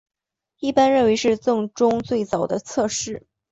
[0.57, 3.27] 一般认为是政宗最早的侧室。